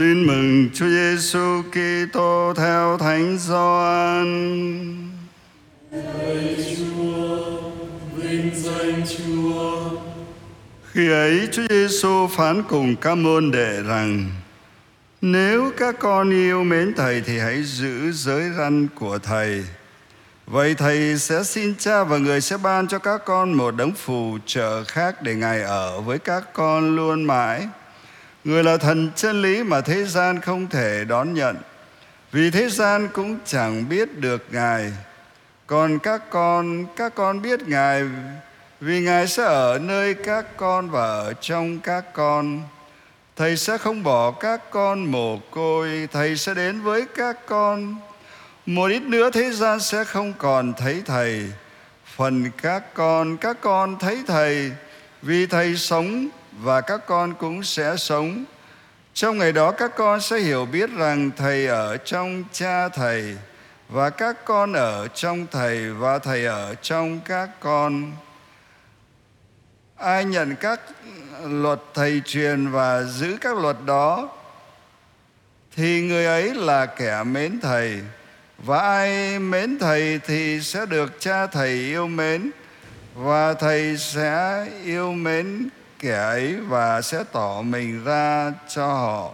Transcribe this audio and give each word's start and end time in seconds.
Tin 0.00 0.26
mừng 0.26 0.68
Chúa 0.74 0.88
Giêsu 0.88 1.62
Kitô 1.62 2.54
theo 2.56 2.98
Thánh 2.98 3.38
Gioan. 3.38 4.28
Lạy 5.92 6.56
Chúa, 6.76 7.38
vinh 8.16 8.50
danh 8.54 9.02
Chúa. 9.08 9.90
Khi 10.92 11.10
ấy 11.10 11.48
Chúa 11.52 11.62
Giêsu 11.70 12.26
phán 12.26 12.62
cùng 12.62 12.96
các 12.96 13.14
môn 13.14 13.50
đệ 13.50 13.82
rằng: 13.82 14.30
Nếu 15.20 15.70
các 15.76 15.96
con 15.98 16.30
yêu 16.30 16.64
mến 16.64 16.94
Thầy 16.96 17.20
thì 17.20 17.38
hãy 17.38 17.62
giữ 17.62 18.12
giới 18.12 18.50
răn 18.58 18.88
của 18.94 19.18
Thầy. 19.18 19.64
Vậy 20.46 20.74
Thầy 20.74 21.18
sẽ 21.18 21.42
xin 21.44 21.74
Cha 21.78 22.04
và 22.04 22.18
Người 22.18 22.40
sẽ 22.40 22.56
ban 22.56 22.88
cho 22.88 22.98
các 22.98 23.20
con 23.24 23.52
một 23.52 23.70
đấng 23.76 23.92
phù 23.92 24.38
trợ 24.46 24.84
khác 24.84 25.22
để 25.22 25.34
Ngài 25.34 25.62
ở 25.62 26.00
với 26.00 26.18
các 26.18 26.52
con 26.52 26.96
luôn 26.96 27.24
mãi. 27.24 27.68
Người 28.44 28.64
là 28.64 28.76
thần 28.76 29.10
chân 29.16 29.42
lý 29.42 29.62
mà 29.62 29.80
thế 29.80 30.04
gian 30.04 30.40
không 30.40 30.66
thể 30.66 31.04
đón 31.08 31.34
nhận. 31.34 31.56
Vì 32.32 32.50
thế 32.50 32.68
gian 32.68 33.08
cũng 33.12 33.38
chẳng 33.44 33.88
biết 33.88 34.18
được 34.18 34.46
Ngài. 34.50 34.92
Còn 35.66 35.98
các 35.98 36.30
con, 36.30 36.86
các 36.96 37.14
con 37.14 37.42
biết 37.42 37.68
Ngài 37.68 38.04
vì 38.80 39.00
Ngài 39.00 39.26
sẽ 39.26 39.44
ở 39.44 39.78
nơi 39.82 40.14
các 40.14 40.56
con 40.56 40.90
và 40.90 41.04
ở 41.04 41.32
trong 41.40 41.78
các 41.78 42.12
con. 42.12 42.62
Thầy 43.36 43.56
sẽ 43.56 43.78
không 43.78 44.02
bỏ 44.02 44.30
các 44.30 44.70
con 44.70 45.04
mồ 45.04 45.38
côi, 45.50 46.08
Thầy 46.12 46.36
sẽ 46.36 46.54
đến 46.54 46.80
với 46.80 47.04
các 47.16 47.46
con. 47.46 47.96
Một 48.66 48.86
ít 48.86 49.02
nữa 49.02 49.30
thế 49.30 49.50
gian 49.50 49.80
sẽ 49.80 50.04
không 50.04 50.32
còn 50.38 50.72
thấy 50.74 51.02
Thầy. 51.06 51.52
Phần 52.16 52.50
các 52.62 52.94
con, 52.94 53.36
các 53.36 53.56
con 53.60 53.98
thấy 53.98 54.22
Thầy, 54.26 54.72
vì 55.22 55.46
Thầy 55.46 55.76
sống 55.76 56.28
và 56.52 56.80
các 56.80 57.06
con 57.06 57.34
cũng 57.34 57.62
sẽ 57.62 57.96
sống. 57.96 58.44
Trong 59.14 59.38
ngày 59.38 59.52
đó, 59.52 59.70
các 59.70 59.96
con 59.96 60.20
sẽ 60.20 60.38
hiểu 60.38 60.66
biết 60.66 60.90
rằng 60.96 61.30
Thầy 61.36 61.66
ở 61.66 61.96
trong 61.96 62.44
cha 62.52 62.88
Thầy 62.88 63.36
và 63.88 64.10
các 64.10 64.44
con 64.44 64.72
ở 64.72 65.08
trong 65.08 65.46
Thầy 65.50 65.90
và 65.90 66.18
Thầy 66.18 66.44
ở 66.44 66.74
trong 66.74 67.20
các 67.24 67.50
con. 67.60 68.12
Ai 69.96 70.24
nhận 70.24 70.56
các 70.56 70.80
luật 71.44 71.80
Thầy 71.94 72.22
truyền 72.24 72.70
và 72.70 73.02
giữ 73.02 73.36
các 73.40 73.56
luật 73.58 73.76
đó, 73.86 74.28
thì 75.76 76.02
người 76.02 76.26
ấy 76.26 76.54
là 76.54 76.86
kẻ 76.86 77.22
mến 77.22 77.60
Thầy 77.60 78.00
và 78.58 78.78
ai 78.78 79.38
mến 79.38 79.78
Thầy 79.78 80.18
thì 80.26 80.60
sẽ 80.60 80.86
được 80.86 81.20
cha 81.20 81.46
Thầy 81.46 81.72
yêu 81.72 82.06
mến 82.06 82.50
và 83.14 83.54
Thầy 83.54 83.96
sẽ 83.96 84.66
yêu 84.84 85.12
mến 85.12 85.68
kẻ 86.00 86.16
ấy 86.16 86.56
và 86.56 87.02
sẽ 87.02 87.24
tỏ 87.32 87.62
mình 87.62 88.04
ra 88.04 88.52
cho 88.68 88.86
họ. 88.86 89.30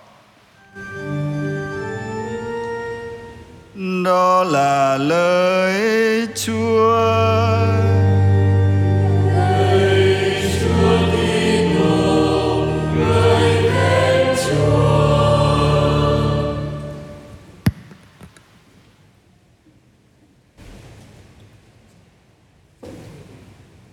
Đó 4.05 4.45
là 4.45 4.97
lời 4.97 6.28
Chúa. 6.34 7.66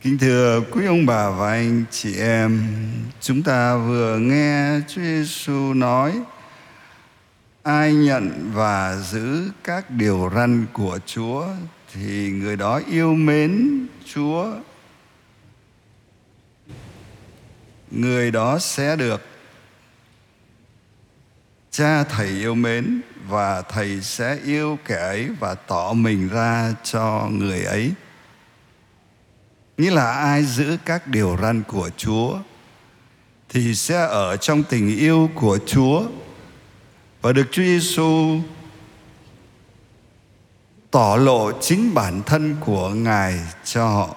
Kính 0.04 0.18
thưa 0.18 0.62
quý 0.72 0.86
ông 0.86 1.06
bà 1.06 1.30
và 1.30 1.52
anh 1.52 1.84
chị 1.92 2.16
em, 2.20 2.68
chúng 3.22 3.44
ta 3.44 3.78
vừa 3.78 4.18
nghe 4.18 4.80
Chúa 4.88 5.02
Giêsu 5.02 5.74
nói 5.74 6.14
ai 7.62 7.94
nhận 7.94 8.52
và 8.54 8.96
giữ 8.96 9.52
các 9.64 9.90
điều 9.90 10.32
răn 10.36 10.66
của 10.74 11.00
Chúa 11.06 11.48
thì 11.94 12.32
người 12.32 12.56
đó 12.56 12.82
yêu 12.92 13.14
mến 13.14 13.86
Chúa. 14.14 14.54
Người 17.92 18.32
đó 18.32 18.60
sẽ 18.60 18.96
được 18.96 19.22
cha 21.72 22.04
thầy 22.04 22.28
yêu 22.28 22.56
mến 22.56 23.02
và 23.28 23.62
thầy 23.62 24.02
sẽ 24.02 24.38
yêu 24.46 24.78
kẻ 24.86 24.98
ấy 24.98 25.30
và 25.40 25.56
tỏ 25.56 25.94
mình 25.94 26.30
ra 26.30 26.74
cho 26.84 27.28
người 27.32 27.64
ấy 27.64 27.92
nghĩa 29.78 29.92
là 29.92 30.12
ai 30.12 30.46
giữ 30.46 30.78
các 30.86 31.08
điều 31.08 31.38
răn 31.42 31.64
của 31.64 31.90
Chúa 31.98 32.38
thì 33.50 33.76
sẽ 33.76 33.96
ở 33.96 34.38
trong 34.38 34.64
tình 34.64 34.98
yêu 34.98 35.30
của 35.36 35.60
Chúa 35.66 36.04
và 37.22 37.34
được 37.34 37.48
Chúa 37.52 37.64
Giêsu 37.64 38.40
tỏ 40.92 41.16
lộ 41.16 41.52
chính 41.62 41.94
bản 41.94 42.22
thân 42.26 42.56
của 42.60 42.90
Ngài 42.90 43.40
cho 43.64 43.88
họ. 43.88 44.16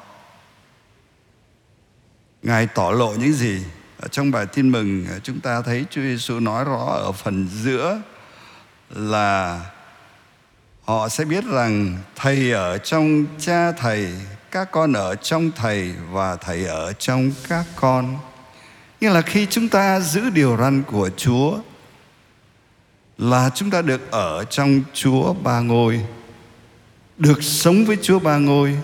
Ngài 2.43 2.66
tỏ 2.66 2.91
lộ 2.91 3.15
những 3.15 3.33
gì? 3.33 3.65
Ở 4.00 4.09
trong 4.09 4.31
bài 4.31 4.47
tin 4.47 4.71
mừng, 4.71 5.06
chúng 5.22 5.41
ta 5.41 5.62
thấy 5.62 5.84
Chúa 5.91 6.03
Giêsu 6.03 6.41
nói 6.41 6.65
rõ 6.65 6.84
ở 6.87 7.12
phần 7.12 7.49
giữa 7.49 8.00
là 8.91 9.61
họ 10.84 11.09
sẽ 11.09 11.25
biết 11.25 11.45
rằng 11.45 11.99
thầy 12.16 12.53
ở 12.53 12.78
trong 12.78 13.25
cha 13.39 13.72
thầy 13.72 14.15
các 14.56 14.71
con 14.71 14.93
ở 14.93 15.15
trong 15.15 15.50
thầy 15.56 15.93
và 16.11 16.37
thầy 16.37 16.65
ở 16.65 16.93
trong 16.93 17.31
các 17.49 17.65
con. 17.77 18.19
Nghĩa 19.00 19.11
là 19.11 19.22
khi 19.22 19.47
chúng 19.50 19.69
ta 19.69 20.00
giữ 20.00 20.31
điều 20.31 20.56
răn 20.56 20.83
của 20.83 21.11
chúa 21.17 21.59
là 23.19 23.50
chúng 23.55 23.71
ta 23.71 23.83
được 23.83 24.11
ở 24.11 24.45
trong 24.45 24.81
chúa 24.93 25.33
ba 25.33 25.61
ngôi 25.61 26.00
được 27.19 27.43
sống 27.43 27.84
với 27.84 27.97
chúa 28.03 28.19
ba 28.19 28.37
ngôi 28.37 28.77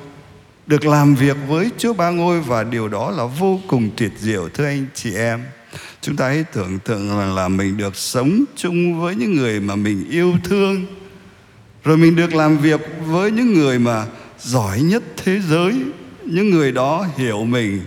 được 0.67 0.85
làm 0.85 1.15
việc 1.15 1.37
với 1.49 1.71
chúa 1.79 1.93
ba 1.93 2.11
ngôi 2.11 2.41
và 2.41 2.65
điều 2.65 2.89
đó 2.89 3.11
là 3.11 3.25
vô 3.25 3.61
cùng 3.69 3.91
tuyệt 3.97 4.13
diệu 4.19 4.49
thưa 4.49 4.65
anh 4.65 4.87
chị 4.95 5.15
em. 5.15 5.45
Chúng 6.01 6.17
ta 6.17 6.29
hãy 6.29 6.45
tưởng 6.53 6.79
tượng 6.79 7.19
là, 7.19 7.27
là 7.27 7.49
mình 7.49 7.77
được 7.77 7.97
sống 7.97 8.45
chung 8.57 9.01
với 9.01 9.15
những 9.15 9.35
người 9.37 9.61
mà 9.61 9.77
mình 9.77 10.11
yêu 10.11 10.35
thương 10.45 10.87
rồi 11.85 11.97
mình 11.97 12.17
được 12.17 12.35
làm 12.35 12.59
việc 12.59 12.81
với 13.07 13.31
những 13.31 13.55
người 13.55 13.79
mà 13.79 14.07
giỏi 14.43 14.81
nhất 14.81 15.03
thế 15.17 15.41
giới. 15.41 15.75
Những 16.25 16.51
người 16.51 16.73
đó 16.73 17.07
hiểu 17.17 17.45
mình, 17.45 17.81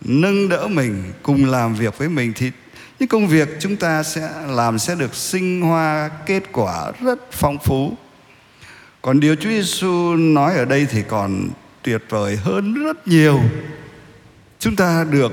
nâng 0.00 0.48
đỡ 0.48 0.68
mình, 0.68 1.12
cùng 1.22 1.44
làm 1.44 1.74
việc 1.74 1.98
với 1.98 2.08
mình 2.08 2.32
thì 2.36 2.50
những 2.98 3.08
công 3.08 3.28
việc 3.28 3.48
chúng 3.60 3.76
ta 3.76 4.02
sẽ 4.02 4.30
làm 4.48 4.78
sẽ 4.78 4.94
được 4.94 5.14
sinh 5.14 5.60
hoa 5.60 6.10
kết 6.26 6.42
quả 6.52 6.92
rất 7.00 7.18
phong 7.32 7.58
phú. 7.58 7.96
Còn 9.02 9.20
điều 9.20 9.34
Chúa 9.34 9.50
Giêsu 9.50 10.16
nói 10.16 10.54
ở 10.54 10.64
đây 10.64 10.86
thì 10.90 11.02
còn 11.08 11.48
tuyệt 11.82 12.02
vời 12.08 12.36
hơn 12.36 12.74
rất 12.84 13.08
nhiều. 13.08 13.40
Chúng 14.58 14.76
ta 14.76 15.04
được 15.10 15.32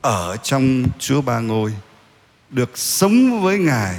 ở 0.00 0.36
trong 0.42 0.84
Chúa 0.98 1.20
Ba 1.20 1.40
Ngôi, 1.40 1.72
được 2.50 2.78
sống 2.78 3.42
với 3.42 3.58
Ngài, 3.58 3.94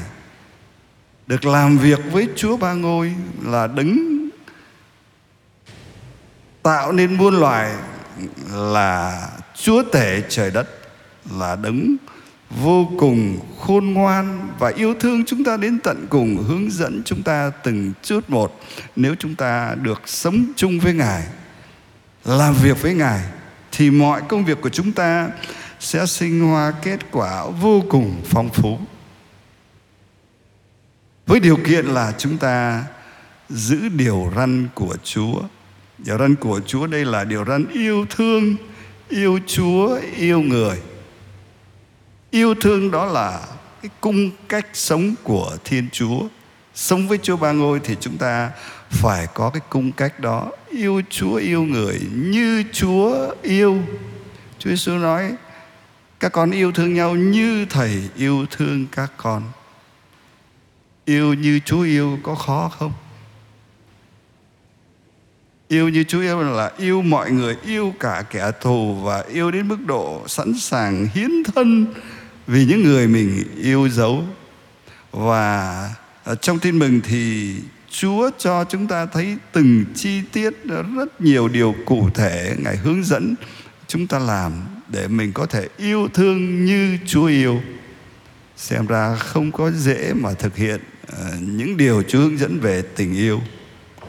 được 1.28 1.46
làm 1.46 1.78
việc 1.78 2.00
với 2.12 2.28
Chúa 2.36 2.58
Ba 2.58 2.74
Ngôi 2.74 3.14
là 3.46 3.68
đứng 3.68 4.17
tạo 6.68 6.92
nên 6.92 7.14
muôn 7.14 7.40
loài 7.40 7.76
là 8.54 9.28
chúa 9.56 9.84
tể 9.92 10.22
trời 10.30 10.52
đất, 10.52 10.68
là 11.38 11.56
đấng 11.56 11.96
vô 12.50 12.90
cùng 13.00 13.40
khôn 13.60 13.94
ngoan 13.94 14.50
và 14.60 14.72
yêu 14.76 14.94
thương 15.00 15.26
chúng 15.26 15.44
ta 15.44 15.58
đến 15.58 15.80
tận 15.84 16.06
cùng, 16.10 16.38
hướng 16.48 16.72
dẫn 16.72 17.02
chúng 17.06 17.24
ta 17.24 17.52
từng 17.64 17.94
chút 18.04 18.30
một. 18.30 18.60
Nếu 18.96 19.16
chúng 19.20 19.36
ta 19.36 19.76
được 19.82 20.02
sống 20.06 20.46
chung 20.56 20.80
với 20.80 20.94
ngài, 20.94 21.24
làm 22.26 22.54
việc 22.54 22.82
với 22.82 22.94
ngài, 22.94 23.22
thì 23.72 23.92
mọi 23.92 24.22
công 24.28 24.46
việc 24.46 24.62
của 24.62 24.70
chúng 24.70 24.92
ta 24.92 25.30
sẽ 25.80 26.06
sinh 26.06 26.40
hoa 26.40 26.74
kết 26.82 27.00
quả 27.12 27.46
vô 27.62 27.84
cùng 27.90 28.22
phong 28.26 28.50
phú. 28.50 28.80
Với 31.28 31.40
điều 31.40 31.58
kiện 31.66 31.86
là 31.86 32.14
chúng 32.18 32.38
ta 32.38 32.84
giữ 33.50 33.90
điều 33.90 34.32
răn 34.36 34.68
của 34.76 34.98
chúa. 35.04 35.42
Điều 35.98 36.18
răn 36.18 36.36
của 36.36 36.62
Chúa 36.68 36.88
đây 36.88 37.06
là 37.06 37.24
điều 37.24 37.46
răn 37.46 37.66
yêu 37.74 38.06
thương, 38.10 38.56
yêu 39.10 39.40
Chúa, 39.48 40.00
yêu 40.18 40.42
người. 40.42 40.78
Yêu 42.32 42.56
thương 42.62 42.92
đó 42.92 43.06
là 43.06 43.48
cái 43.82 43.92
cung 44.02 44.32
cách 44.48 44.68
sống 44.74 45.16
của 45.24 45.58
Thiên 45.64 45.90
Chúa. 45.92 46.22
Sống 46.76 47.08
với 47.08 47.18
Chúa 47.18 47.38
Ba 47.38 47.52
Ngôi 47.52 47.80
thì 47.84 47.96
chúng 48.00 48.18
ta 48.18 48.52
phải 48.90 49.28
có 49.34 49.50
cái 49.50 49.62
cung 49.70 49.92
cách 49.92 50.20
đó. 50.20 50.52
Yêu 50.70 51.02
Chúa, 51.10 51.36
yêu 51.36 51.64
người 51.64 52.02
như 52.14 52.64
Chúa 52.72 53.34
yêu. 53.42 53.78
Chúa 54.60 54.70
Giêsu 54.70 54.92
nói 54.92 55.36
các 56.20 56.32
con 56.32 56.52
yêu 56.52 56.72
thương 56.72 56.94
nhau 56.94 57.16
như 57.16 57.66
Thầy 57.70 58.04
yêu 58.16 58.46
thương 58.52 58.86
các 58.92 59.12
con. 59.18 59.44
Yêu 61.06 61.34
như 61.34 61.60
Chúa 61.66 61.82
yêu 61.82 62.20
có 62.24 62.36
khó 62.36 62.72
không? 62.80 62.94
Yêu 65.70 65.90
như 65.90 66.04
Chúa 66.04 66.22
yêu 66.22 66.44
là 66.44 66.72
yêu 66.78 67.02
mọi 67.02 67.32
người, 67.32 67.56
yêu 67.66 67.94
cả 68.00 68.24
kẻ 68.30 68.52
thù 68.62 68.96
và 68.96 69.24
yêu 69.34 69.52
đến 69.52 69.68
mức 69.68 69.86
độ 69.86 70.24
sẵn 70.28 70.54
sàng 70.60 71.08
hiến 71.14 71.32
thân 71.44 71.86
vì 72.48 72.66
những 72.66 72.84
người 72.84 73.08
mình 73.08 73.44
yêu 73.62 73.90
dấu 73.90 74.24
và 75.12 75.90
ờ, 76.24 76.36
trong 76.36 76.60
tin 76.60 76.80
mừng 76.80 77.02
thì 77.02 77.56
Chúa 77.90 78.30
cho 78.38 78.64
chúng 78.64 78.88
ta 78.88 79.06
thấy 79.06 79.38
từng 79.52 79.86
chi 79.96 80.22
tiết 80.32 80.54
ờ, 80.70 80.84
rất 80.96 81.22
nhiều 81.22 81.48
điều 81.48 81.76
cụ 81.86 82.10
thể 82.14 82.56
Ngài 82.64 82.78
hướng 82.78 83.04
dẫn 83.04 83.36
chúng 83.88 84.08
ta 84.08 84.20
làm 84.20 84.54
để 84.88 85.08
mình 85.08 85.32
có 85.34 85.46
thể 85.46 85.68
yêu 85.78 86.08
thương 86.14 86.66
như 86.66 86.98
Chúa 87.06 87.26
yêu. 87.26 87.62
Xem 88.58 88.88
ra 88.88 89.16
không 89.16 89.52
có 89.52 89.72
dễ 89.72 90.14
mà 90.14 90.34
thực 90.34 90.56
hiện 90.56 90.80
ờ, 91.08 91.32
những 91.42 91.78
điều 91.78 92.04
Chúa 92.08 92.20
hướng 92.20 92.38
dẫn 92.38 92.60
về 92.60 92.82
tình 92.96 93.16
yêu 93.16 93.42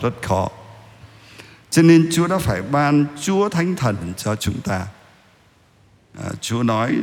rất 0.02 0.22
khó. 0.22 0.50
Cho 1.70 1.82
nên 1.82 2.08
Chúa 2.12 2.26
đã 2.26 2.38
phải 2.38 2.62
ban 2.62 3.04
Chúa 3.20 3.48
Thánh 3.48 3.76
Thần 3.76 3.96
cho 4.16 4.36
chúng 4.36 4.60
ta. 4.60 4.86
À, 6.18 6.30
Chúa 6.40 6.62
nói 6.62 6.96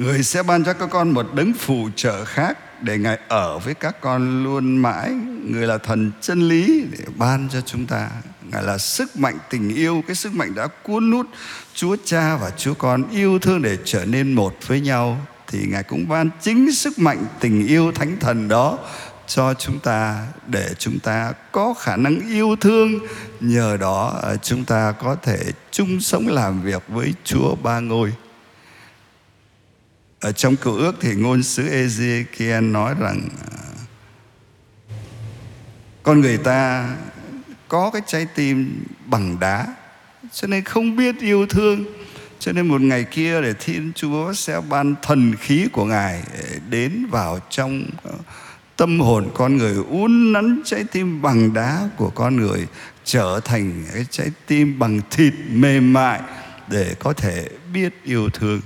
Người 0.00 0.22
sẽ 0.22 0.42
ban 0.42 0.64
cho 0.64 0.72
các 0.72 0.90
con 0.90 1.10
một 1.10 1.34
đấng 1.34 1.52
phụ 1.52 1.88
trợ 1.96 2.24
khác 2.24 2.82
để 2.82 2.98
Ngài 2.98 3.18
ở 3.28 3.58
với 3.58 3.74
các 3.74 4.00
con 4.00 4.44
luôn 4.44 4.76
mãi. 4.76 5.10
Người 5.44 5.66
là 5.66 5.78
thần 5.78 6.10
chân 6.20 6.48
lý 6.48 6.84
để 6.90 7.04
ban 7.16 7.48
cho 7.52 7.60
chúng 7.60 7.86
ta. 7.86 8.10
Ngài 8.52 8.62
là 8.62 8.78
sức 8.78 9.16
mạnh 9.16 9.38
tình 9.50 9.74
yêu, 9.74 10.02
cái 10.06 10.16
sức 10.16 10.34
mạnh 10.34 10.54
đã 10.54 10.66
cuốn 10.82 11.10
nút 11.10 11.26
Chúa 11.74 11.96
Cha 12.04 12.36
và 12.36 12.50
Chúa 12.50 12.74
Con 12.74 13.04
yêu 13.10 13.38
thương 13.38 13.62
để 13.62 13.78
trở 13.84 14.04
nên 14.04 14.32
một 14.32 14.56
với 14.66 14.80
nhau. 14.80 15.26
Thì 15.46 15.58
Ngài 15.68 15.82
cũng 15.82 16.08
ban 16.08 16.30
chính 16.40 16.72
sức 16.72 16.98
mạnh 16.98 17.24
tình 17.40 17.66
yêu 17.66 17.92
thánh 17.92 18.16
thần 18.20 18.48
đó 18.48 18.78
cho 19.30 19.54
chúng 19.54 19.78
ta, 19.78 20.26
để 20.46 20.74
chúng 20.78 20.98
ta 20.98 21.32
có 21.52 21.74
khả 21.74 21.96
năng 21.96 22.20
yêu 22.28 22.56
thương. 22.60 22.98
Nhờ 23.40 23.76
đó 23.76 24.18
ờ, 24.22 24.36
chúng 24.36 24.64
ta 24.64 24.92
có 24.92 25.16
thể 25.22 25.38
chung 25.70 26.00
sống 26.00 26.28
làm 26.28 26.62
việc 26.62 26.82
với 26.88 27.14
Chúa 27.24 27.54
ba 27.54 27.80
ngôi. 27.80 28.12
Ở 30.20 30.32
trong 30.32 30.56
cựu 30.56 30.76
ước 30.76 30.92
thì 31.00 31.14
ngôn 31.14 31.42
sứ 31.42 31.62
Ezekiel 31.62 32.72
nói 32.72 32.94
rằng 33.00 33.28
ờ, 33.50 33.56
con 36.02 36.20
người 36.20 36.38
ta 36.38 36.88
có 37.68 37.90
cái 37.90 38.02
trái 38.06 38.26
tim 38.34 38.84
bằng 39.06 39.40
đá, 39.40 39.66
cho 40.32 40.48
nên 40.48 40.64
không 40.64 40.96
biết 40.96 41.20
yêu 41.20 41.46
thương. 41.46 41.84
Cho 42.38 42.52
nên 42.52 42.66
một 42.66 42.80
ngày 42.80 43.04
kia 43.04 43.42
để 43.42 43.54
Thiên 43.60 43.92
Chúa 43.94 44.32
sẽ 44.32 44.60
ban 44.68 44.94
thần 45.02 45.36
khí 45.36 45.68
của 45.72 45.84
Ngài 45.84 46.22
ờ, 46.32 46.58
đến 46.68 47.06
vào 47.10 47.40
trong 47.50 47.84
tâm 48.80 49.00
hồn 49.00 49.28
con 49.34 49.56
người 49.56 49.74
uốn 49.90 50.32
nắn 50.32 50.60
trái 50.64 50.84
tim 50.84 51.22
bằng 51.22 51.54
đá 51.54 51.88
của 51.96 52.10
con 52.10 52.36
người 52.36 52.66
trở 53.04 53.40
thành 53.44 53.84
cái 53.94 54.06
trái 54.10 54.30
tim 54.46 54.78
bằng 54.78 55.00
thịt 55.10 55.32
mềm 55.50 55.92
mại 55.92 56.20
để 56.68 56.94
có 56.98 57.12
thể 57.12 57.48
biết 57.72 57.94
yêu 58.04 58.28
thương. 58.30 58.60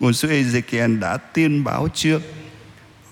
Ngôn 0.00 0.12
sứ 0.12 0.28
Ezekiel 0.28 1.00
đã 1.00 1.16
tiên 1.16 1.64
báo 1.64 1.88
trước 1.94 2.22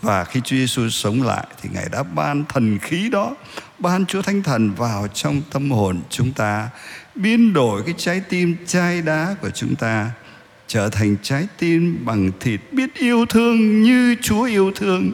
và 0.02 0.24
khi 0.24 0.40
Chúa 0.40 0.56
Giêsu 0.56 0.88
sống 0.88 1.22
lại 1.22 1.46
thì 1.62 1.68
Ngài 1.72 1.88
đã 1.92 2.02
ban 2.02 2.44
thần 2.48 2.78
khí 2.78 3.08
đó, 3.08 3.36
ban 3.78 4.06
Chúa 4.06 4.22
Thánh 4.22 4.42
Thần 4.42 4.74
vào 4.74 5.08
trong 5.08 5.42
tâm 5.52 5.70
hồn 5.70 6.00
chúng 6.10 6.32
ta, 6.32 6.68
biến 7.14 7.52
đổi 7.52 7.82
cái 7.82 7.94
trái 7.98 8.20
tim 8.28 8.56
chai 8.66 9.02
đá 9.02 9.36
của 9.42 9.50
chúng 9.50 9.76
ta 9.76 10.10
trở 10.66 10.88
thành 10.88 11.16
trái 11.22 11.46
tim 11.58 11.98
bằng 12.04 12.30
thịt 12.40 12.60
biết 12.72 12.94
yêu 12.94 13.26
thương 13.26 13.82
như 13.82 14.16
Chúa 14.22 14.42
yêu 14.42 14.72
thương 14.74 15.12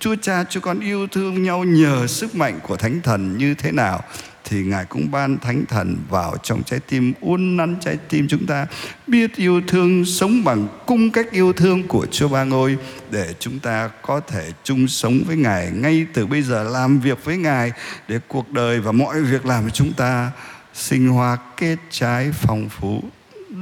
Chúa 0.00 0.14
Cha, 0.22 0.44
Chúa 0.44 0.60
con 0.60 0.80
yêu 0.80 1.06
thương 1.06 1.42
nhau 1.42 1.64
nhờ 1.64 2.06
sức 2.06 2.34
mạnh 2.34 2.60
của 2.62 2.76
Thánh 2.76 3.00
Thần 3.00 3.38
như 3.38 3.54
thế 3.54 3.72
nào 3.72 4.02
thì 4.44 4.64
Ngài 4.64 4.84
cũng 4.84 5.10
ban 5.10 5.38
Thánh 5.38 5.64
Thần 5.68 5.96
vào 6.10 6.36
trong 6.42 6.62
trái 6.62 6.80
tim, 6.88 7.12
uốn 7.20 7.56
nắn 7.56 7.76
trái 7.80 7.96
tim 8.08 8.28
chúng 8.28 8.46
ta, 8.46 8.66
biết 9.06 9.36
yêu 9.36 9.60
thương 9.68 10.04
sống 10.04 10.44
bằng 10.44 10.68
cung 10.86 11.10
cách 11.10 11.30
yêu 11.30 11.52
thương 11.52 11.88
của 11.88 12.06
Chúa 12.10 12.28
Ba 12.28 12.44
Ngôi 12.44 12.76
để 13.10 13.34
chúng 13.38 13.58
ta 13.58 13.90
có 14.02 14.20
thể 14.20 14.52
chung 14.64 14.88
sống 14.88 15.20
với 15.26 15.36
Ngài 15.36 15.70
ngay 15.70 16.06
từ 16.14 16.26
bây 16.26 16.42
giờ, 16.42 16.62
làm 16.62 17.00
việc 17.00 17.24
với 17.24 17.36
Ngài 17.36 17.72
để 18.08 18.20
cuộc 18.28 18.52
đời 18.52 18.80
và 18.80 18.92
mọi 18.92 19.20
việc 19.20 19.46
làm 19.46 19.64
của 19.64 19.70
chúng 19.70 19.92
ta 19.92 20.30
sinh 20.74 21.08
hoa 21.08 21.38
kết 21.56 21.76
trái 21.90 22.30
phong 22.32 22.68
phú. 22.68 23.02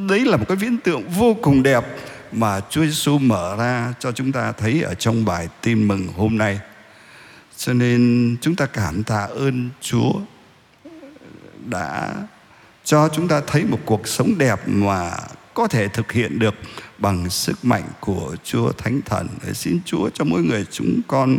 Đấy 0.08 0.24
là 0.24 0.36
một 0.36 0.44
cái 0.48 0.56
viễn 0.56 0.76
tượng 0.78 1.08
vô 1.08 1.36
cùng 1.42 1.62
đẹp 1.62 1.84
mà 2.32 2.60
Chúa 2.70 2.84
Giêsu 2.84 3.18
mở 3.18 3.56
ra 3.58 3.94
cho 3.98 4.12
chúng 4.12 4.32
ta 4.32 4.52
thấy 4.52 4.82
ở 4.82 4.94
trong 4.94 5.24
bài 5.24 5.48
tin 5.60 5.88
mừng 5.88 6.08
hôm 6.16 6.38
nay. 6.38 6.60
Cho 7.56 7.72
nên 7.72 8.36
chúng 8.40 8.56
ta 8.56 8.66
cảm 8.66 9.02
tạ 9.02 9.28
ơn 9.34 9.70
Chúa 9.80 10.12
đã 11.64 12.14
cho 12.84 13.08
chúng 13.08 13.28
ta 13.28 13.40
thấy 13.46 13.64
một 13.64 13.78
cuộc 13.84 14.08
sống 14.08 14.38
đẹp 14.38 14.60
mà 14.66 15.10
có 15.54 15.68
thể 15.68 15.88
thực 15.88 16.12
hiện 16.12 16.38
được 16.38 16.54
bằng 16.98 17.30
sức 17.30 17.64
mạnh 17.64 17.84
của 18.00 18.36
Chúa 18.44 18.72
Thánh 18.72 19.00
Thần. 19.02 19.28
Để 19.46 19.52
xin 19.52 19.78
Chúa 19.84 20.10
cho 20.14 20.24
mỗi 20.24 20.42
người 20.42 20.64
chúng 20.70 21.00
con 21.08 21.38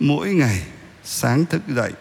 mỗi 0.00 0.34
ngày 0.34 0.62
sáng 1.04 1.44
thức 1.44 1.62
dậy 1.68 1.92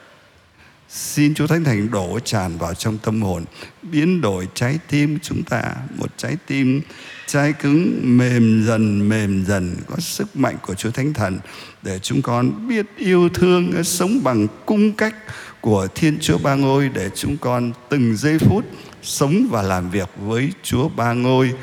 Xin 0.95 1.33
Chúa 1.33 1.47
Thánh 1.47 1.63
Thần 1.63 1.91
đổ 1.91 2.19
tràn 2.19 2.57
vào 2.57 2.73
trong 2.73 2.97
tâm 2.97 3.21
hồn, 3.21 3.45
Biến 3.81 4.21
đổi 4.21 4.47
trái 4.53 4.79
tim 4.89 5.19
chúng 5.21 5.43
ta 5.43 5.63
Một 5.97 6.17
trái 6.17 6.37
tim 6.47 6.81
trái 7.27 7.53
cứng, 7.53 7.99
mềm 8.17 8.63
dần 8.67 9.09
mềm 9.09 9.45
dần, 9.45 9.75
Có 9.87 9.95
sức 9.99 10.35
mạnh 10.35 10.55
của 10.61 10.73
Chúa 10.73 10.91
Thánh 10.91 11.13
Thần 11.13 11.39
Để 11.81 11.99
chúng 11.99 12.21
con 12.21 12.67
biết 12.67 12.85
yêu 12.97 13.29
thương, 13.29 13.83
Sống 13.83 14.23
bằng 14.23 14.47
cung 14.65 14.93
cách 14.93 15.15
của 15.61 15.87
Thiên 15.95 16.17
Chúa 16.21 16.37
Ba 16.37 16.55
Ngôi 16.55 16.89
Để 16.89 17.09
chúng 17.15 17.37
con 17.37 17.71
từng 17.89 18.17
giây 18.17 18.39
phút 18.39 18.65
Sống 19.05 19.47
và 19.49 19.61
làm 19.61 19.89
việc 19.89 20.09
với 20.17 20.51
Chúa 20.63 20.89
Ba 20.89 21.13
Ngôi. 21.13 21.53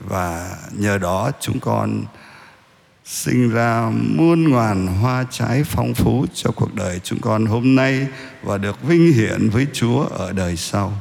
Và 0.00 0.56
nhờ 0.72 0.98
đó 0.98 1.30
chúng 1.40 1.60
con 1.60 2.04
sinh 3.10 3.50
ra 3.50 3.90
muôn 3.92 4.52
ngàn 4.52 4.86
hoa 4.86 5.24
trái 5.30 5.64
phong 5.64 5.94
phú 5.94 6.26
cho 6.34 6.50
cuộc 6.50 6.74
đời 6.74 7.00
chúng 7.04 7.20
con 7.20 7.46
hôm 7.46 7.74
nay 7.74 8.06
và 8.42 8.58
được 8.58 8.82
vinh 8.82 9.12
hiển 9.12 9.48
với 9.50 9.66
Chúa 9.72 10.02
ở 10.02 10.32
đời 10.32 10.56
sau. 10.56 10.92